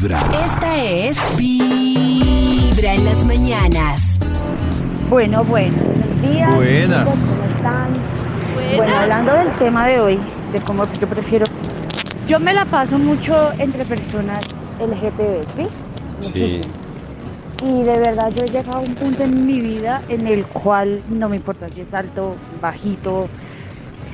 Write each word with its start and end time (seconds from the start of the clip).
Vibra. 0.00 0.18
Esta 0.18 0.82
es 0.82 1.18
Vibra 1.36 2.94
en 2.94 3.04
las 3.04 3.22
mañanas. 3.26 4.18
Bueno, 5.10 5.44
bueno, 5.44 5.76
buenos 5.76 6.22
días. 6.22 6.54
Buenas. 6.54 7.28
¿Cómo 7.28 7.44
están? 7.44 8.76
Bueno, 8.76 8.96
hablando 8.96 9.34
del 9.34 9.52
tema 9.58 9.86
de 9.86 10.00
hoy, 10.00 10.18
de 10.52 10.60
cómo 10.60 10.90
yo 10.98 11.06
prefiero. 11.06 11.44
Yo 12.26 12.40
me 12.40 12.54
la 12.54 12.64
paso 12.64 12.98
mucho 12.98 13.52
entre 13.58 13.84
personas 13.84 14.46
LGTB, 14.80 15.44
¿sí? 15.56 16.32
Sí. 16.32 16.60
Y 17.62 17.82
de 17.82 17.98
verdad 17.98 18.30
yo 18.34 18.44
he 18.44 18.48
llegado 18.48 18.78
a 18.78 18.80
un 18.80 18.94
punto 18.94 19.22
en 19.22 19.44
mi 19.44 19.60
vida 19.60 20.00
en 20.08 20.26
el 20.26 20.46
cual 20.46 21.02
no 21.10 21.28
me 21.28 21.36
importa 21.36 21.68
si 21.68 21.82
es 21.82 21.92
alto, 21.92 22.36
bajito, 22.62 23.28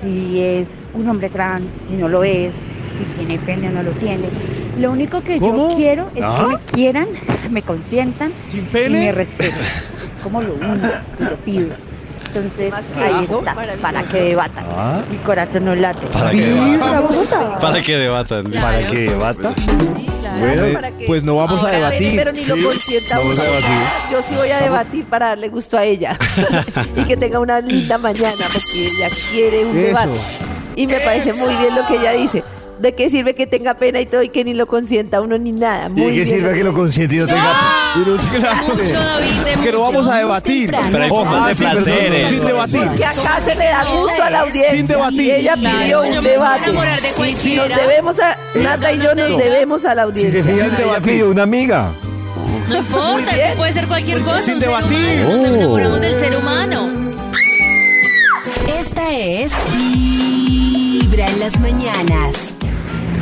si 0.01 0.43
es 0.43 0.85
un 0.95 1.09
hombre 1.09 1.29
trans, 1.29 1.63
si 1.89 1.95
no 1.95 2.09
lo 2.09 2.25
es, 2.25 2.53
si 2.99 3.25
tiene 3.25 3.39
pene 3.39 3.69
o 3.69 3.71
no 3.71 3.85
lo 3.85 3.93
tiene. 3.93 4.56
Lo 4.79 4.91
único 4.91 5.21
que 5.23 5.39
¿Cómo? 5.39 5.71
yo 5.71 5.77
quiero 5.77 6.11
es 6.15 6.23
¿Ah? 6.23 6.37
que 6.41 6.47
me 6.57 6.59
quieran, 6.73 7.09
me 7.51 7.63
consientan 7.63 8.33
¿Sin 8.49 8.69
y 8.73 8.89
me 8.91 9.13
respeten. 9.13 9.55
Es 9.59 10.23
como 10.23 10.43
lo 10.43 10.55
único 10.55 10.89
que 11.19 11.25
yo 11.25 11.37
pido. 11.45 11.69
Entonces, 12.27 12.75
ahí 12.97 13.25
está, 13.25 13.55
para 13.81 14.03
que 14.03 14.21
debatan. 14.21 14.67
Ah. 14.69 15.01
Mi 15.11 15.17
corazón 15.19 15.65
no 15.65 15.75
late. 15.75 16.07
Para 16.09 16.31
que 16.31 16.37
¡Viva 16.53 16.67
debatan. 16.67 17.59
Para 17.61 17.83
que 17.83 17.97
debatan. 17.97 18.53
Para 18.53 18.81
que 18.83 18.97
debata. 18.99 19.55
Claro, 19.55 20.39
Bueno, 20.39 20.99
que- 20.99 21.07
pues 21.07 21.23
no 21.23 21.37
vamos 21.37 21.63
a 21.63 21.69
debatir. 21.69 22.15
Pero 22.15 22.33
ni 22.33 22.45
lo 22.45 22.57
consienta 22.69 23.21
uno. 23.21 23.33
Yo 24.13 24.23
sí 24.23 24.35
voy 24.35 24.51
a 24.51 24.61
debatir 24.61 25.07
para 25.07 25.29
darle 25.29 25.49
gusto 25.49 25.79
a 25.79 25.85
ella. 25.85 26.19
y 26.97 27.05
que 27.05 27.17
tenga 27.17 27.39
una 27.41 27.61
linda 27.61 27.97
mañana, 27.97 28.35
porque 28.53 28.87
ella 28.87 29.09
quiere 29.31 29.65
un 29.65 29.71
Eso. 29.71 29.87
debate. 29.87 30.21
Y 30.75 30.87
me 30.87 31.01
parece 31.01 31.33
muy 31.33 31.55
bien 31.57 31.75
lo 31.75 31.87
que 31.87 31.97
ella 31.97 32.13
dice. 32.13 32.45
¿De 32.81 32.95
qué 32.95 33.09
sirve 33.09 33.35
que 33.35 33.47
tenga 33.47 33.75
pena 33.75 34.01
y 34.01 34.07
todo 34.07 34.23
y 34.23 34.29
que 34.29 34.45
ni 34.45 34.53
lo 34.53 34.67
consienta 34.67 35.21
uno 35.23 35.39
ni 35.39 35.51
nada? 35.53 35.87
¿Y 35.89 35.91
Muy 35.93 36.01
de 36.03 36.07
qué 36.09 36.13
bien 36.13 36.27
sirve 36.27 36.55
que 36.55 36.65
lo 36.65 36.75
consiente 36.75 37.15
y 37.15 37.19
no 37.19 37.27
tenga... 37.27 37.53
Pero 37.95 38.23
sí, 38.23 38.29
claro. 38.29 39.63
Que 39.63 39.73
no 39.73 39.81
vamos 39.81 40.07
a 40.09 40.19
debatir. 40.19 40.71
Pero 40.71 40.83
hay 40.83 41.49
de 41.49 41.55
sí, 41.55 41.65
pero 41.65 41.81
no- 41.81 41.85
placeres. 41.85 42.29
Sin 42.29 42.45
debatir. 42.45 42.89
Que 42.97 43.05
acá 43.07 43.41
se 43.45 43.55
le 43.55 43.65
da 43.65 43.85
gusto 43.85 44.23
a 44.23 44.31
la 44.31 44.41
audiencia. 44.41 44.71
Sin 44.73 44.87
debatir. 44.87 45.21
Y 45.23 45.31
ella 45.31 45.55
pidió 45.55 46.03
un 46.03 46.23
debate. 46.23 46.71
de 46.71 47.57
nos 47.57 47.69
debemos 47.79 48.19
a... 48.19 48.37
Nata 48.55 48.93
y 48.93 48.99
yo 48.99 49.15
nos 49.15 49.31
No. 49.31 49.37
debemos 49.39 49.85
a 49.87 49.95
la 49.95 50.03
Si 50.03 50.07
audiencia. 50.09 50.45
se 50.45 50.53
fijan, 50.53 50.71
ella 50.79 51.01
pidió 51.01 51.31
una 51.31 51.43
amiga. 51.45 51.91
No 52.69 52.77
importa, 52.79 53.31
es 53.37 53.51
que 53.53 53.57
puede 53.57 53.73
ser 53.73 53.87
cualquier 53.87 54.21
cosa. 54.21 54.43
Sin 54.43 54.59
debatir. 54.59 55.25
humano, 55.25 55.37
Nos 55.37 55.45
Oh. 55.47 55.55
enamoramos 55.57 56.01
del 56.01 56.19
ser 56.19 56.37
humano. 56.37 56.89
Esta 58.79 59.17
es 59.17 59.53
Vibra 59.75 61.27
en 61.29 61.41
las 61.41 61.59
mañanas. 61.61 62.56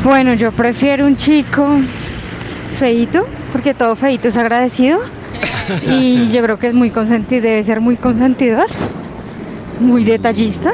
Bueno, 0.05 0.35
yo 0.35 0.53
prefiero 0.53 1.07
un 1.07 1.17
chico 1.17 1.67
feito, 2.79 3.25
porque 3.53 3.73
todo 3.73 3.97
feito 3.97 4.29
es 4.29 4.37
agradecido. 4.37 5.01
Y 5.91 6.31
yo 6.33 6.43
creo 6.43 6.59
que 6.59 6.67
es 6.69 6.75
muy 6.75 6.91
consentido, 6.91 7.41
debe 7.41 7.65
ser 7.65 7.81
muy 7.81 7.97
consentidor, 7.97 8.67
muy 9.81 10.05
detallista. 10.05 10.73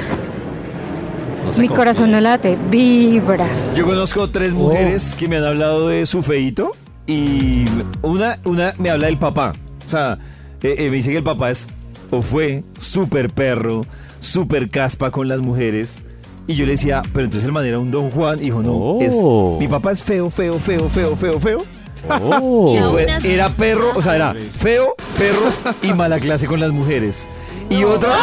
No 1.45 1.63
Mi 1.63 1.69
corazón 1.69 2.11
no 2.11 2.21
late, 2.21 2.59
vibra. 2.71 3.47
Yo 3.77 3.87
conozco 3.87 4.29
tres 4.31 4.53
mujeres 4.53 5.15
que 5.15 5.29
me 5.29 5.37
han 5.37 5.45
hablado 5.45 5.87
de 5.87 6.07
su 6.07 6.25
feito 6.25 6.73
y 7.07 7.67
una, 8.03 8.41
una 8.45 8.75
me 8.79 8.91
habla 8.91 9.07
del 9.07 9.19
papá. 9.19 9.53
O 9.87 9.91
sea, 9.91 10.19
eh, 10.61 10.75
eh, 10.77 10.91
me 10.91 10.97
dice 10.97 11.13
que 11.13 11.19
el 11.19 11.25
papá 11.25 11.51
es 11.51 11.69
o 12.11 12.21
fue 12.21 12.65
súper 12.79 13.31
perro, 13.31 13.87
súper 14.19 14.71
caspa 14.71 15.13
con 15.13 15.29
las 15.29 15.39
mujeres. 15.39 16.05
Y 16.51 16.57
yo 16.57 16.67
le 16.67 16.73
decía, 16.73 17.01
pero 17.13 17.27
entonces 17.27 17.47
el 17.47 17.53
man 17.53 17.65
era 17.65 17.79
un 17.79 17.91
don 17.93 18.11
Juan. 18.11 18.39
Y 18.39 18.47
dijo, 18.47 18.61
no, 18.63 18.73
Oh. 18.73 19.01
es, 19.01 19.23
mi 19.61 19.69
papá 19.69 19.93
es 19.93 20.03
feo, 20.03 20.31
feo, 20.31 20.59
feo, 20.59 20.89
feo, 20.89 21.15
feo, 21.15 21.39
feo. 21.39 21.65
Oh. 22.09 22.99
Era 23.25 23.51
perro, 23.51 23.91
o 23.95 24.01
sea, 24.03 24.17
era 24.17 24.35
feo, 24.59 24.95
perro 25.19 25.75
y 25.83 25.93
mala 25.93 26.19
clase 26.19 26.47
con 26.47 26.59
las 26.59 26.71
mujeres. 26.71 27.29
Y 27.69 27.85
otra, 27.85 28.15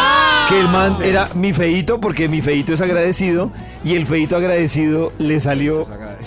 que 0.49 0.59
el 0.59 0.67
man 0.67 0.93
era 1.03 1.29
mi 1.35 1.53
feito, 1.53 2.01
porque 2.01 2.27
mi 2.27 2.41
feito 2.41 2.73
es 2.73 2.81
agradecido, 2.81 3.49
y 3.85 3.93
el 3.95 4.05
feito 4.05 4.35
agradecido 4.35 5.13
le 5.19 5.39
salió 5.39 5.85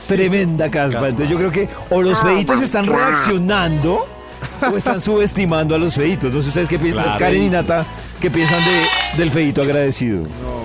tremenda 0.09 0.71
caspa. 0.71 1.09
Entonces 1.09 1.29
yo 1.29 1.37
creo 1.37 1.51
que 1.51 1.69
o 1.91 2.01
los 2.01 2.23
feitos 2.23 2.63
están 2.63 2.87
reaccionando 2.87 4.07
o 4.73 4.77
están 4.77 5.01
subestimando 5.03 5.75
a 5.75 5.79
los 5.79 5.97
feitos. 5.97 6.33
No 6.33 6.41
sé 6.41 6.49
ustedes 6.49 6.69
qué 6.69 6.79
piensan, 6.79 7.03
Claro. 7.05 7.19
Karen 7.19 7.43
y 7.43 7.49
Nata, 7.51 7.85
qué 8.21 8.31
piensan 8.31 8.65
de, 8.65 9.19
del 9.19 9.31
feito 9.31 9.61
agradecido. 9.61 10.23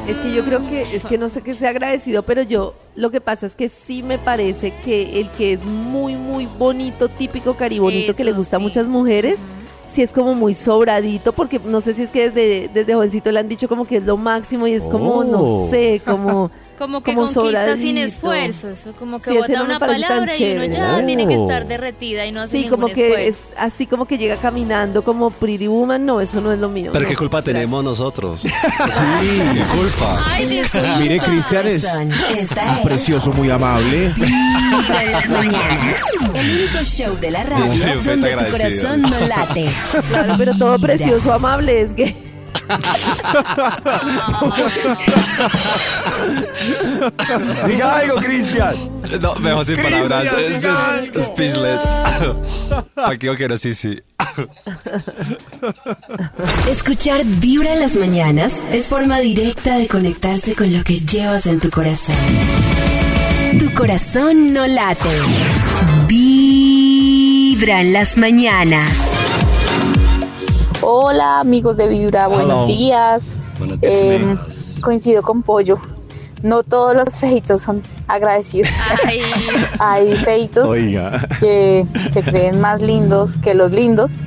Es 0.08 0.20
que 0.20 0.32
yo 0.32 0.44
creo 0.46 0.68
que, 0.68 0.82
es 0.96 1.04
que 1.04 1.18
no 1.18 1.30
sé 1.30 1.42
que 1.42 1.56
sea 1.56 1.70
agradecido, 1.72 2.24
pero 2.24 2.44
yo 2.44 2.76
lo 2.96 3.10
que 3.10 3.22
pasa 3.22 3.48
es 3.48 3.56
que 3.56 3.70
sí 3.70 4.04
me 4.04 4.20
parece 4.20 4.72
que 4.84 5.20
el 5.20 5.30
que 5.32 5.54
es 5.54 5.66
muy, 5.66 6.16
muy 6.16 6.46
bonito, 6.46 7.10
típico 7.10 7.56
caribonito, 7.56 8.14
que 8.14 8.24
le 8.24 8.32
gusta 8.32 8.58
a 8.58 8.60
muchas 8.60 8.88
mujeres, 8.88 9.42
sí 9.88 10.04
es 10.04 10.12
como 10.14 10.36
muy 10.36 10.54
sobradito, 10.54 11.34
porque 11.34 11.60
no 11.60 11.82
sé 11.82 11.96
si 11.96 12.04
es 12.04 12.12
que 12.12 12.30
desde, 12.30 12.70
desde 12.72 12.94
jovencito 12.94 13.32
le 13.32 13.40
han 13.40 13.50
dicho 13.50 13.68
como 13.68 13.86
que 13.88 13.98
es 13.98 14.04
lo 14.04 14.16
máximo 14.16 14.68
y 14.68 14.74
es 14.74 14.84
como, 14.84 15.24
no 15.24 15.42
Oh. 15.42 15.70
sé, 15.72 16.02
como... 16.06 16.52
Como 16.78 17.02
que 17.04 17.14
Como 17.14 17.28
conquista 17.32 17.76
sin 17.78 17.96
sobradito. 17.96 18.06
esfuerzo. 18.08 18.70
eso 18.70 18.94
Como 19.00 19.20
que 19.22 19.32
Sí, 19.32 19.38
bota 19.38 19.54
no 19.60 19.64
una 19.66 19.80
palabra 19.80 20.38
y 20.38 20.52
uno 20.56 20.66
ya 20.66 21.06
tiene 21.06 21.28
que 21.28 21.36
estar 21.36 21.68
derretida 21.68 22.26
y 22.26 22.32
no 22.32 22.42
hace 22.42 22.58
Sí, 22.58 22.64
ningún 22.64 22.72
como 22.82 22.88
que 22.94 23.08
esfuerzo. 23.26 23.54
es 23.54 23.54
así 23.58 23.86
como 23.88 24.06
que 24.06 24.18
llega 24.18 24.36
caminando 24.38 25.04
como 25.04 25.30
Pretty 25.32 25.68
Woman, 25.68 26.06
no, 26.06 26.20
eso 26.22 26.42
no 26.42 26.52
es 26.52 26.60
lo 26.60 26.70
mío. 26.70 26.92
Pero 26.94 27.04
no. 27.04 27.10
qué 27.10 27.16
culpa 27.16 27.42
tenemos 27.42 27.84
nosotros. 27.84 28.42
Sí, 28.46 29.42
qué 29.54 29.64
culpa. 29.78 30.24
Ay, 30.28 30.46
Dios 30.48 30.74
mío. 30.76 30.84
Mire, 31.00 31.20
Cristian 31.20 31.68
es 31.68 31.84
es 31.86 32.50
Precioso, 32.84 33.32
muy 33.32 33.50
amable. 33.50 34.14
Vibra 34.16 35.04
en 35.04 35.12
las 35.12 35.30
mañanas. 35.30 35.96
El 36.34 36.52
único 36.60 36.84
show 36.84 37.16
de 37.20 37.32
la 37.32 37.44
radio 37.44 37.96
donde 38.04 38.30
tu 38.32 38.40
agradecido. 38.40 38.82
corazón 38.90 39.02
no 39.02 39.20
late. 39.28 39.70
Claro, 40.10 40.36
pero 40.38 40.54
todo 40.58 40.80
precioso, 40.80 41.34
amable, 41.34 41.82
es 41.82 41.94
que... 41.94 42.25
Diga 47.68 47.98
algo, 47.98 48.16
Cristian. 48.18 48.76
No, 49.22 49.36
mejor 49.36 49.66
sin 49.66 49.78
palabras. 49.78 50.26
Es 51.14 51.26
speechless. 51.26 51.82
Aquí 52.96 53.28
yo 53.28 53.36
quiero 53.36 53.58
sí, 53.58 53.74
sí. 53.74 54.02
Escuchar 56.70 57.24
Vibra 57.26 57.74
en 57.74 57.80
las 57.80 57.96
mañanas 57.96 58.64
es 58.72 58.88
forma 58.88 59.20
directa 59.20 59.78
de 59.78 59.88
conectarse 59.88 60.56
con 60.56 60.74
lo 60.74 60.84
que 60.84 61.02
llevas 61.02 61.46
en 61.46 61.60
tu 61.60 61.70
corazón. 61.70 62.16
Tu 63.60 63.72
corazón 63.74 64.54
no 64.54 64.66
late. 64.68 65.10
Vibra 66.08 67.82
en 67.82 67.94
las 67.94 68.18
mañanas. 68.18 69.15
Hola 70.88 71.40
amigos 71.40 71.78
de 71.78 71.88
Vibra, 71.88 72.28
buenos 72.28 72.68
días. 72.68 73.36
Buenos 73.58 73.82
días, 73.82 73.94
Eh, 73.94 74.16
amigos. 74.18 74.78
coincido 74.84 75.24
con 75.24 75.42
Pollo. 75.42 75.80
No 76.44 76.62
todos 76.62 76.94
los 76.96 77.18
feitos 77.18 77.62
son 77.64 77.82
agradecidos. 78.08 78.70
Ay, 79.04 79.20
Hay 79.80 80.14
feitos 80.18 80.70
Oiga. 80.70 81.28
que 81.40 81.88
se 82.12 82.22
creen 82.22 82.62
más 82.62 82.84
lindos 82.84 83.40
que 83.40 83.56
los 83.56 83.72
lindos 83.72 84.18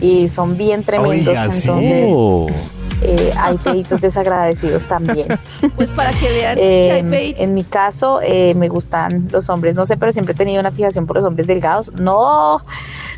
y 0.00 0.28
son 0.28 0.56
bien 0.56 0.84
tremendos. 0.84 1.26
Oiga. 1.26 1.42
Entonces 1.46 2.54
eh, 3.02 3.32
hay 3.36 3.58
feitos 3.58 4.00
desagradecidos 4.00 4.86
también. 4.86 5.26
Pues 5.74 5.90
para 5.90 6.12
que 6.12 6.28
vean 6.30 6.54
que 6.56 6.92
hay 6.92 7.02
feito. 7.10 7.42
en 7.42 7.54
mi 7.54 7.64
caso 7.64 8.20
eh, 8.22 8.54
me 8.54 8.68
gustan 8.68 9.28
los 9.32 9.48
hombres, 9.50 9.74
no 9.74 9.84
sé, 9.84 9.96
pero 9.96 10.12
siempre 10.12 10.32
he 10.34 10.36
tenido 10.36 10.60
una 10.60 10.70
fijación 10.70 11.06
por 11.06 11.16
los 11.16 11.24
hombres 11.24 11.48
delgados. 11.48 11.90
No, 11.94 12.58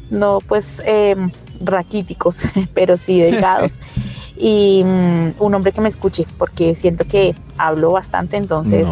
no, 0.09 0.39
pues 0.49 0.83
eh, 0.87 1.15
raquíticos, 1.61 2.43
pero 2.75 2.97
sí 2.97 3.21
delgados. 3.21 3.81
Y 4.39 4.83
mm, 4.85 5.31
un 5.39 5.55
hombre 5.55 5.73
que 5.73 5.81
me 5.81 5.89
escuche, 5.89 6.27
porque 6.37 6.75
siento 6.75 7.07
que 7.07 7.35
hablo 7.57 7.93
bastante, 7.93 8.37
entonces 8.37 8.89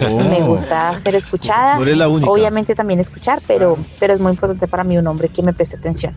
me 0.00 0.40
gusta 0.42 0.96
ser 0.98 1.16
escuchada. 1.16 1.76
No 1.76 1.82
eres 1.82 1.96
la 1.96 2.08
única. 2.08 2.30
Obviamente 2.30 2.76
también 2.76 3.00
escuchar, 3.00 3.42
pero, 3.46 3.76
pero 3.98 4.14
es 4.14 4.20
muy 4.20 4.30
importante 4.30 4.68
para 4.68 4.84
mí 4.84 4.96
un 4.96 5.06
hombre 5.08 5.28
que 5.30 5.42
me 5.42 5.52
preste 5.52 5.76
atención. 5.76 6.14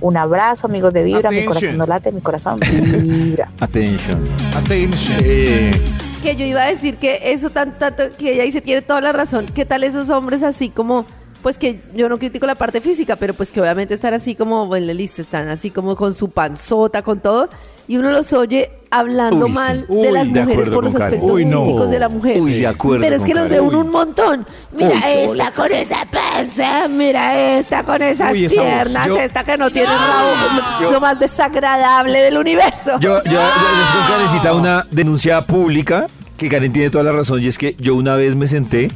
Un 0.00 0.16
abrazo, 0.16 0.66
amigos 0.66 0.92
de 0.92 1.04
Vibra, 1.04 1.30
mi 1.30 1.44
corazón 1.44 1.76
no 1.76 1.86
late, 1.86 2.10
mi 2.10 2.20
corazón 2.20 2.58
vibra. 2.72 3.48
Attention. 3.60 4.24
Attention. 4.56 5.18
Eh, 5.20 5.70
que 6.22 6.34
yo 6.34 6.44
iba 6.44 6.62
a 6.62 6.66
decir 6.66 6.96
que 6.96 7.20
eso 7.32 7.50
tan 7.50 7.78
tanto 7.78 8.04
que 8.18 8.32
ella 8.32 8.42
dice 8.42 8.60
tiene 8.60 8.82
toda 8.82 9.00
la 9.00 9.12
razón. 9.12 9.46
¿Qué 9.54 9.64
tal 9.64 9.84
esos 9.84 10.10
hombres 10.10 10.42
así 10.42 10.68
como 10.68 11.06
pues 11.46 11.58
que 11.58 11.78
yo 11.94 12.08
no 12.08 12.18
critico 12.18 12.44
la 12.44 12.56
parte 12.56 12.80
física, 12.80 13.14
pero 13.14 13.32
pues 13.32 13.52
que 13.52 13.60
obviamente 13.60 13.94
están 13.94 14.12
así 14.12 14.34
como 14.34 14.66
bueno, 14.66 14.92
listo, 14.92 15.22
están 15.22 15.48
así 15.48 15.70
como 15.70 15.94
con 15.94 16.12
su 16.12 16.30
panzota, 16.30 17.02
con 17.02 17.20
todo 17.20 17.48
y 17.86 17.98
uno 17.98 18.10
los 18.10 18.32
oye 18.32 18.72
hablando 18.90 19.44
Uy, 19.46 19.50
sí. 19.52 19.54
mal 19.54 19.84
Uy, 19.88 20.02
de 20.06 20.10
las 20.10 20.32
de 20.32 20.40
mujeres 20.40 20.68
por 20.70 20.82
los 20.82 20.96
aspectos 20.96 21.30
Uy, 21.30 21.44
no. 21.44 21.60
físicos 21.60 21.88
de 21.90 21.98
la 22.00 22.08
mujer. 22.08 22.40
Uy, 22.40 22.54
de 22.54 22.66
acuerdo 22.66 23.00
Pero 23.00 23.14
es 23.14 23.22
que 23.22 23.32
los 23.32 23.48
ve 23.48 23.60
uno 23.60 23.78
un 23.82 23.90
montón. 23.90 24.44
Mira 24.72 25.08
esta 25.08 25.52
con 25.52 25.70
esa 25.70 26.04
panza, 26.10 26.88
mira 26.88 27.58
esta 27.60 27.84
con 27.84 28.02
esas 28.02 28.34
esa 28.34 28.48
piernas, 28.52 29.06
Yo- 29.06 29.16
esta 29.16 29.44
que 29.44 29.56
no 29.56 29.70
tiene 29.70 29.86
rabo, 29.86 30.30
Yo- 30.80 30.90
lo 30.90 31.00
más 31.00 31.20
desagradable 31.20 32.22
del 32.22 32.38
universo. 32.38 32.98
Yo, 32.98 33.22
yo, 33.22 33.38
Karencita 34.08 34.52
una 34.52 34.84
denuncia 34.90 35.46
pública, 35.46 36.08
que 36.36 36.48
Karen 36.48 36.72
tiene 36.72 36.90
toda 36.90 37.04
la 37.04 37.12
razón, 37.12 37.40
y 37.40 37.46
es 37.46 37.56
que 37.56 37.76
yo 37.78 37.94
una 37.94 38.16
vez 38.16 38.34
me 38.34 38.48
senté 38.48 38.90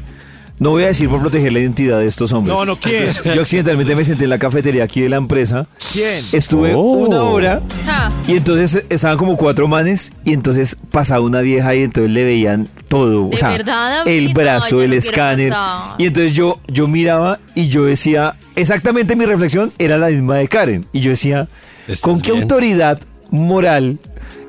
no 0.60 0.70
voy 0.70 0.84
a 0.84 0.86
decir 0.88 1.08
por 1.08 1.20
proteger 1.20 1.52
la 1.52 1.58
identidad 1.58 1.98
de 1.98 2.06
estos 2.06 2.30
hombres. 2.32 2.54
No, 2.56 2.64
no, 2.64 2.78
¿quién? 2.78 3.08
Entonces, 3.08 3.34
yo 3.34 3.40
accidentalmente 3.40 3.96
me 3.96 4.04
senté 4.04 4.24
en 4.24 4.30
la 4.30 4.38
cafetería 4.38 4.84
aquí 4.84 5.00
de 5.00 5.08
la 5.08 5.16
empresa. 5.16 5.66
¿Quién? 5.92 6.22
Estuve 6.32 6.74
Oh. 6.74 6.82
una 6.82 7.22
hora 7.24 7.60
Ah, 7.88 8.12
y 8.28 8.36
entonces 8.36 8.84
estaban 8.90 9.16
como 9.18 9.36
cuatro 9.36 9.66
manes 9.66 10.12
y 10.24 10.32
entonces 10.34 10.76
pasaba 10.92 11.22
una 11.24 11.40
vieja 11.40 11.74
y 11.74 11.82
entonces 11.82 12.12
le 12.12 12.22
veían 12.24 12.68
todo, 12.88 13.26
o 13.26 13.30
¿De 13.30 13.38
sea, 13.38 13.48
verdad, 13.50 14.04
David? 14.04 14.12
el 14.12 14.32
brazo, 14.34 14.82
el 14.82 14.92
escáner. 14.92 15.52
Y 15.98 16.06
entonces 16.06 16.34
yo, 16.34 16.60
yo 16.68 16.86
miraba 16.86 17.40
y 17.56 17.68
yo 17.68 17.84
decía, 17.86 18.36
exactamente 18.54 19.16
mi 19.16 19.24
reflexión 19.26 19.72
era 19.78 19.96
la 19.98 20.08
misma 20.08 20.36
de 20.36 20.46
Karen. 20.48 20.86
Y 20.92 21.00
yo 21.00 21.10
decía, 21.10 21.48
¿Estás 21.88 22.02
¿con 22.02 22.20
qué 22.20 22.32
bien? 22.32 22.42
autoridad 22.44 23.00
moral 23.30 23.98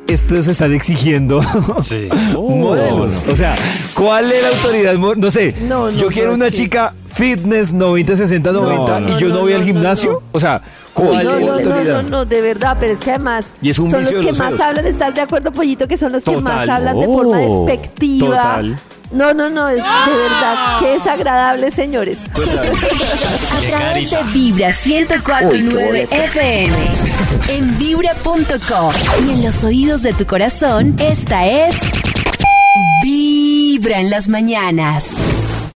estos 0.08 0.48
están 0.48 0.74
exigiendo 0.74 1.42
Sí. 1.84 2.10
modelos? 2.34 3.24
O 3.30 3.36
sea, 3.36 3.56
¿cuál 3.94 4.32
es 4.32 4.42
la 4.42 4.50
autoridad? 4.50 4.94
No 5.18 5.32
sé, 5.32 5.56
No, 5.68 5.90
no, 5.92 5.98
yo 5.98 6.08
quiero 6.08 6.34
una 6.34 6.52
chica 6.52 6.94
fitness 7.08 7.74
90, 7.74 8.16
60, 8.16 8.52
90 8.52 9.00
no, 9.02 9.08
y 9.16 9.20
yo 9.20 9.28
no, 9.30 9.36
no, 9.36 9.42
voy 9.42 9.52
no, 9.52 9.58
al 9.60 9.64
gimnasio. 9.66 10.12
no. 10.12 10.22
O 10.32 10.40
sea, 10.40 10.62
¿cuál 10.94 11.12
No, 11.12 11.20
es 11.20 11.26
la 11.26 11.34
no, 11.34 11.40
no, 11.46 11.54
autoridad? 11.54 12.04
no, 12.04 12.10
no, 12.10 12.26
de 12.26 12.42
verdad, 12.42 12.78
pero 12.80 12.94
es 12.94 13.00
que 13.00 13.10
además 13.12 13.48
Y 13.62 13.70
es 13.70 13.80
un 13.80 13.90
son 13.90 14.02
los 14.04 14.10
que 14.12 14.22
los 14.24 14.38
más 14.38 14.48
celos. 14.54 14.62
hablan, 14.62 14.86
¿estás 14.88 15.16
de 15.16 15.22
acuerdo, 15.22 15.52
Pollito? 15.52 15.88
Que 15.88 15.98
son 15.98 16.12
los 16.12 16.24
que 16.24 16.38
más 16.38 16.68
hablan 16.68 17.00
de 17.00 17.06
forma 17.06 17.38
Oh, 17.42 17.66
despectiva. 17.66 18.28
total. 18.38 18.80
No, 19.12 19.34
no, 19.34 19.50
no, 19.50 19.68
es 19.68 19.76
de 19.76 19.82
verdad, 19.82 20.80
qué 20.80 20.88
desagradable, 20.92 21.70
señores. 21.70 22.20
A 22.34 23.60
través 23.68 24.10
de 24.10 24.24
Vibra 24.32 24.70
104.9 24.70 26.08
FM. 26.10 26.92
En 27.50 27.78
vibra.com. 27.78 28.94
Y 29.28 29.32
en 29.32 29.44
los 29.44 29.64
oídos 29.66 30.02
de 30.02 30.14
tu 30.14 30.26
corazón, 30.26 30.96
esta 31.00 31.46
es. 31.46 31.76
Vibra 33.04 34.00
en 34.00 34.10
las 34.10 34.30
mañanas. 34.30 35.18